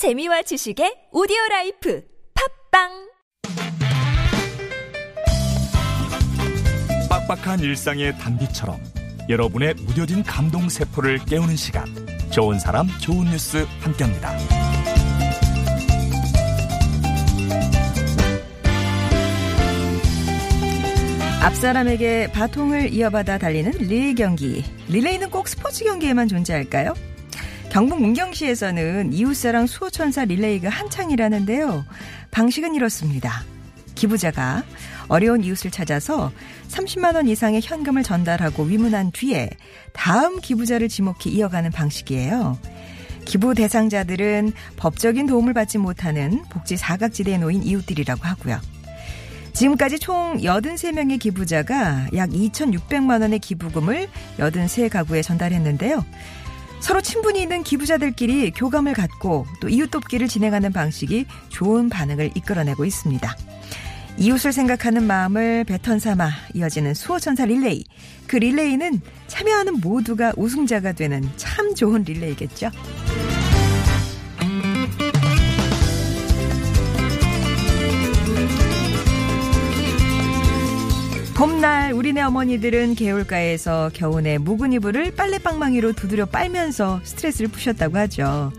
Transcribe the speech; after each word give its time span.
재미와 0.00 0.40
지식의 0.40 1.08
오디오 1.12 1.36
라이프 1.50 2.02
팟빵 2.72 2.88
빡빡한 7.10 7.60
일상의 7.60 8.16
단비처럼 8.16 8.80
여러분의 9.28 9.74
무뎌진 9.74 10.22
감동 10.22 10.70
세포를 10.70 11.18
깨우는 11.26 11.54
시간 11.54 11.84
좋은 12.30 12.58
사람 12.58 12.88
좋은 12.98 13.26
뉴스 13.26 13.66
함께합니다. 13.80 14.38
앞사람에게 21.42 22.32
바통을 22.32 22.94
이어받아 22.94 23.36
달리는 23.36 23.70
릴레이 23.72 24.14
경기. 24.14 24.64
릴레이는 24.88 25.28
꼭 25.28 25.46
스포츠 25.46 25.84
경기에만 25.84 26.28
존재할까요? 26.28 26.94
경북 27.70 28.00
문경시에서는 28.00 29.12
이웃사랑 29.12 29.68
수호천사 29.68 30.24
릴레이가 30.24 30.68
한창이라는데요. 30.68 31.84
방식은 32.32 32.74
이렇습니다. 32.74 33.44
기부자가 33.94 34.64
어려운 35.06 35.44
이웃을 35.44 35.70
찾아서 35.70 36.32
30만 36.68 37.14
원 37.14 37.28
이상의 37.28 37.60
현금을 37.62 38.02
전달하고 38.02 38.64
위문한 38.64 39.12
뒤에 39.12 39.50
다음 39.92 40.40
기부자를 40.40 40.88
지목해 40.88 41.30
이어가는 41.30 41.70
방식이에요. 41.70 42.58
기부 43.24 43.54
대상자들은 43.54 44.52
법적인 44.76 45.26
도움을 45.26 45.54
받지 45.54 45.78
못하는 45.78 46.42
복지 46.50 46.76
사각지대에 46.76 47.38
놓인 47.38 47.62
이웃들이라고 47.62 48.24
하고요. 48.24 48.60
지금까지 49.52 50.00
총 50.00 50.38
83명의 50.38 51.20
기부자가 51.20 52.08
약 52.16 52.30
2,600만 52.30 53.20
원의 53.20 53.38
기부금을 53.38 54.08
83가구에 54.38 55.22
전달했는데요. 55.22 56.04
서로 56.80 57.00
친분이 57.00 57.40
있는 57.40 57.62
기부자들끼리 57.62 58.52
교감을 58.52 58.94
갖고 58.94 59.46
또 59.60 59.68
이웃 59.68 59.90
돕기를 59.90 60.28
진행하는 60.28 60.72
방식이 60.72 61.26
좋은 61.48 61.88
반응을 61.88 62.32
이끌어내고 62.34 62.84
있습니다. 62.84 63.36
이웃을 64.18 64.52
생각하는 64.52 65.04
마음을 65.04 65.64
배턴 65.64 65.98
삼아 65.98 66.30
이어지는 66.54 66.94
수호천사 66.94 67.44
릴레이. 67.44 67.84
그 68.26 68.36
릴레이는 68.36 69.00
참여하는 69.28 69.80
모두가 69.80 70.32
우승자가 70.36 70.92
되는 70.92 71.28
참 71.36 71.74
좋은 71.74 72.02
릴레이겠죠. 72.02 72.70
봄날 81.40 81.92
우리네 81.92 82.20
어머니들은 82.20 82.96
개울가에서 82.96 83.90
겨우내 83.94 84.36
묵은 84.36 84.74
이불을 84.74 85.14
빨래방망이로 85.14 85.94
두드려 85.94 86.26
빨면서 86.26 87.00
스트레스를 87.02 87.48
푸셨다고 87.48 87.96
하죠. 87.96 88.52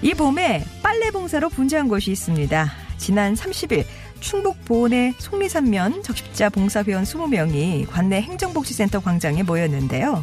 이 0.00 0.14
봄에 0.14 0.64
빨래 0.82 1.10
봉사로 1.10 1.50
분주한 1.50 1.88
곳이 1.88 2.10
있습니다. 2.10 2.72
지난 2.96 3.34
30일 3.34 3.84
충북 4.20 4.64
보은의 4.64 5.12
속리산면 5.18 6.02
적십자 6.04 6.48
봉사회원 6.48 7.04
20명이 7.04 7.86
관내 7.90 8.22
행정복지센터 8.22 9.00
광장에 9.00 9.42
모였는데요. 9.42 10.22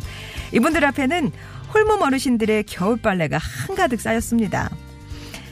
이분들 0.51 0.83
앞에는 0.85 1.31
홀몸 1.71 2.01
어르신들의 2.01 2.63
겨울 2.63 2.97
빨래가 2.97 3.37
한가득 3.37 4.01
쌓였습니다. 4.01 4.71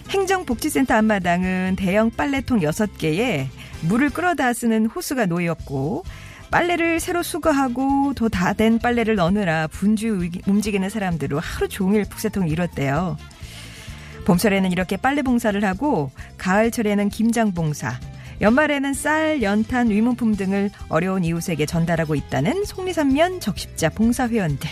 행정복지센터 0.09 0.95
앞마당은 0.95 1.75
대형 1.78 2.09
빨래통 2.09 2.61
6개에 2.61 3.45
물을 3.81 4.09
끌어다 4.09 4.52
쓰는 4.53 4.88
호수가 4.88 5.28
놓였고 5.28 6.03
빨래를 6.52 7.00
새로 7.00 7.23
수거하고 7.23 8.14
더다된 8.14 8.80
빨래를 8.80 9.16
넣느라 9.16 9.67
분주 9.67 10.30
움직이는 10.48 10.90
사람들로 10.90 11.40
하루 11.40 11.67
종일 11.67 12.06
북새통을 12.06 12.50
이뤘대요. 12.50 13.17
봄철에는 14.26 14.72
이렇게 14.72 14.98
빨래 14.98 15.22
봉사를 15.22 15.64
하고 15.64 16.12
가을철에는 16.38 17.09
김장 17.09 17.53
봉사, 17.53 18.00
연말에는 18.42 18.94
쌀, 18.94 19.42
연탄, 19.42 19.90
위문품 19.90 20.36
등을 20.36 20.70
어려운 20.90 21.23
이웃에게 21.23 21.66
전달하고 21.66 22.16
있다는 22.16 22.66
속리산면 22.66 23.40
적십자 23.40 23.90
봉사회원들. 23.90 24.69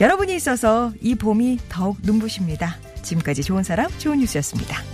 여러분이 0.00 0.34
있어서 0.36 0.92
이 1.00 1.14
봄이 1.14 1.58
더욱 1.68 1.98
눈부십니다. 2.02 2.76
지금까지 3.02 3.42
좋은 3.42 3.62
사람, 3.62 3.90
좋은 3.98 4.18
뉴스였습니다. 4.18 4.89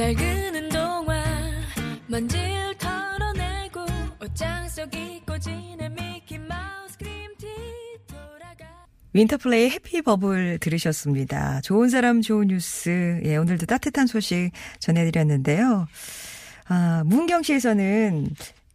날 0.00 0.14
그는 0.14 0.70
동안 0.70 1.22
먼지를 2.06 2.74
털어내고 2.78 3.84
옷장 4.22 4.66
속 4.66 4.94
잊고 4.94 5.38
지낸 5.38 5.94
미키 5.94 6.38
마우스 6.38 6.96
그림 6.96 7.34
티 7.34 7.46
돌아가 8.06 8.86
윈터플레이 9.12 9.68
Happy 9.68 10.00
Bubble 10.00 10.56
들으셨습니다. 10.58 11.60
좋은 11.60 11.90
사람 11.90 12.22
좋은 12.22 12.46
뉴스. 12.46 13.20
예, 13.26 13.36
오늘도 13.36 13.66
따뜻한 13.66 14.06
소식 14.06 14.52
전해드렸는데요. 14.78 15.86
아, 16.68 17.02
문경시에서는 17.04 18.26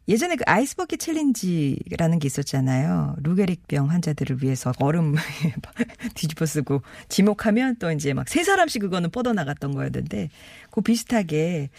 예전에 0.07 0.35
그 0.35 0.43
아이스버킷 0.45 0.99
챌린지라는 0.99 2.19
게 2.19 2.27
있었잖아요. 2.27 3.15
루게릭병 3.23 3.89
환자들을 3.89 4.43
위해서 4.43 4.71
얼음 4.79 5.15
뒤집어 6.13 6.45
쓰고 6.45 6.81
지목하면 7.09 7.77
또 7.77 7.91
이제 7.91 8.13
막 8.13 8.27
세 8.27 8.43
사람씩 8.43 8.81
그거는 8.81 9.09
뻗어나갔던 9.11 9.73
거였는데 9.73 10.29
그 10.71 10.81
비슷하게 10.81 11.69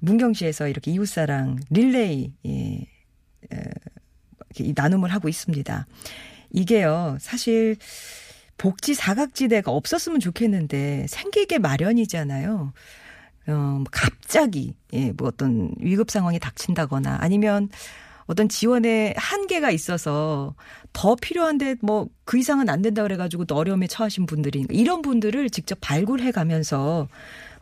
문경시에서 0.00 0.68
이렇게 0.68 0.90
이웃사랑 0.90 1.60
릴레이 1.70 2.32
예, 2.46 2.50
에, 2.50 3.60
이렇게 4.56 4.72
나눔을 4.74 5.12
하고 5.12 5.28
있습니다. 5.28 5.86
이게요, 6.52 7.16
사실 7.20 7.76
복지 8.58 8.92
사각지대가 8.94 9.70
없었으면 9.70 10.20
좋겠는데 10.20 11.06
생기게 11.08 11.58
마련이잖아요. 11.58 12.72
어, 13.50 13.56
뭐 13.56 13.84
갑자기, 13.90 14.74
예, 14.92 15.12
뭐 15.12 15.28
어떤 15.28 15.72
위급 15.78 16.10
상황이 16.10 16.38
닥친다거나 16.38 17.18
아니면 17.20 17.68
어떤 18.26 18.48
지원의 18.48 19.14
한계가 19.16 19.70
있어서 19.70 20.54
더 20.92 21.16
필요한데 21.16 21.76
뭐 21.82 22.08
그 22.30 22.38
이상은 22.38 22.68
안 22.68 22.80
된다 22.80 23.02
그래가지고 23.02 23.44
또 23.44 23.56
어려움에 23.56 23.88
처하신 23.88 24.24
분들이 24.24 24.64
이런 24.70 25.02
분들을 25.02 25.50
직접 25.50 25.76
발굴해 25.80 26.30
가면서 26.30 27.08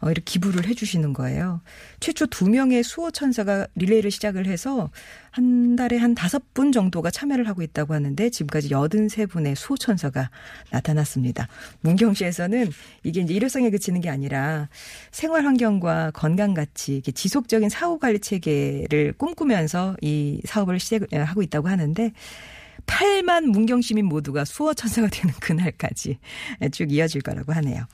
어, 0.02 0.10
이렇게 0.10 0.20
기부를 0.26 0.66
해 0.66 0.74
주시는 0.74 1.14
거예요. 1.14 1.62
최초 2.00 2.26
두 2.26 2.50
명의 2.50 2.82
수호 2.82 3.10
천사가 3.10 3.66
릴레이를 3.76 4.10
시작을 4.10 4.44
해서 4.44 4.90
한 5.30 5.74
달에 5.74 5.96
한 5.96 6.14
다섯 6.14 6.52
분 6.52 6.70
정도가 6.70 7.10
참여를 7.10 7.48
하고 7.48 7.62
있다고 7.62 7.94
하는데 7.94 8.28
지금까지 8.28 8.70
여든 8.70 9.08
세 9.08 9.24
분의 9.24 9.56
수호 9.56 9.78
천사가 9.78 10.28
나타났습니다. 10.70 11.48
문경시에서는 11.80 12.70
이게 13.04 13.22
이제 13.22 13.32
일회성에 13.32 13.70
그치는 13.70 14.02
게 14.02 14.10
아니라 14.10 14.68
생활 15.10 15.46
환경과 15.46 16.10
건강 16.10 16.52
같이 16.52 17.00
지속적인 17.00 17.70
사후 17.70 17.98
관리 17.98 18.18
체계를 18.18 19.14
꿈꾸면서 19.16 19.96
이 20.02 20.42
사업을 20.44 20.78
시작하고 20.78 21.40
있다고 21.40 21.68
하는데 21.68 22.12
8만 22.88 23.44
문경 23.44 23.82
시민 23.82 24.06
모두가 24.06 24.44
수호 24.44 24.74
천사가 24.74 25.08
되는 25.08 25.32
그날까지 25.40 26.18
쭉 26.72 26.90
이어질 26.90 27.20
거라고 27.22 27.52
하네요. 27.52 27.84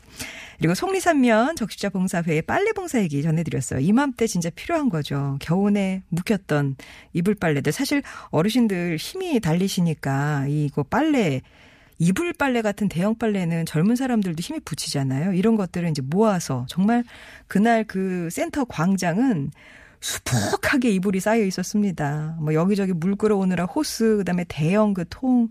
그리고 0.58 0.74
속리산면 0.74 1.56
적십자 1.56 1.90
봉사회의 1.90 2.40
빨래 2.42 2.72
봉사 2.72 3.02
얘기 3.02 3.22
전해드렸어요. 3.22 3.80
이맘때 3.80 4.26
진짜 4.26 4.48
필요한 4.50 4.88
거죠. 4.88 5.36
겨우내 5.40 6.02
묵혔던 6.08 6.76
이불 7.12 7.34
빨래들 7.34 7.72
사실 7.72 8.02
어르신들 8.30 8.96
힘이 8.96 9.40
달리시니까 9.40 10.46
이거 10.48 10.84
빨래 10.84 11.42
이불 11.98 12.32
빨래 12.32 12.62
같은 12.62 12.88
대형 12.88 13.16
빨래는 13.18 13.66
젊은 13.66 13.96
사람들도 13.96 14.40
힘이 14.40 14.60
붙이잖아요. 14.60 15.32
이런 15.32 15.56
것들을 15.56 15.88
이제 15.90 16.02
모아서 16.02 16.66
정말 16.68 17.04
그날 17.46 17.84
그 17.84 18.28
센터 18.30 18.64
광장은 18.64 19.50
수북하게 20.04 20.90
이불이 20.90 21.18
쌓여 21.20 21.42
있었습니다. 21.44 22.36
뭐 22.38 22.52
여기저기 22.52 22.92
물 22.92 23.16
끌어오느라 23.16 23.64
호스, 23.64 24.18
그다음에 24.18 24.44
대형 24.48 24.92
그 24.92 25.04
통 25.08 25.48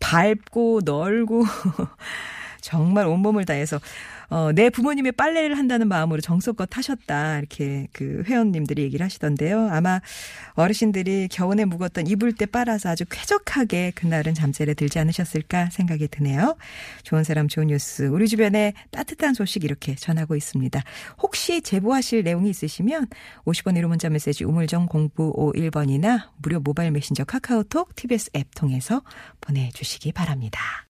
밟고 0.00 0.82
널고 0.84 1.42
정말 2.60 3.06
온몸을 3.06 3.44
다해서 3.44 3.80
어, 4.30 4.52
내 4.52 4.68
부모님의 4.68 5.12
빨래를 5.12 5.56
한다는 5.56 5.88
마음으로 5.88 6.20
정성껏 6.20 6.76
하셨다. 6.76 7.38
이렇게 7.38 7.88
그 7.92 8.22
회원님들이 8.26 8.82
얘기를 8.82 9.02
하시던데요. 9.04 9.70
아마 9.70 10.00
어르신들이 10.52 11.28
겨우내 11.30 11.64
묵었던 11.64 12.06
이불 12.06 12.34
때 12.34 12.44
빨아서 12.44 12.90
아주 12.90 13.04
쾌적하게 13.08 13.92
그날은 13.94 14.34
잠자리에 14.34 14.74
들지 14.74 14.98
않으셨을까 14.98 15.70
생각이 15.70 16.08
드네요. 16.08 16.56
좋은 17.04 17.24
사람 17.24 17.48
좋은 17.48 17.68
뉴스. 17.68 18.02
우리 18.02 18.28
주변에 18.28 18.74
따뜻한 18.90 19.32
소식 19.32 19.64
이렇게 19.64 19.94
전하고 19.94 20.36
있습니다. 20.36 20.82
혹시 21.22 21.62
제보하실 21.62 22.22
내용이 22.22 22.50
있으시면 22.50 23.06
50번 23.46 23.78
1호 23.78 23.86
문자 23.86 24.10
메시지 24.10 24.44
우물정 24.44 24.88
0951번이나 24.88 26.28
무료 26.36 26.60
모바일 26.60 26.90
메신저 26.90 27.24
카카오톡 27.24 27.94
TBS 27.96 28.30
앱 28.36 28.48
통해서 28.54 29.02
보내주시기 29.40 30.12
바랍니다. 30.12 30.84